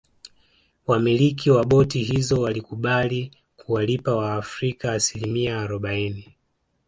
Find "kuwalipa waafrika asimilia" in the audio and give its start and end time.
3.57-5.57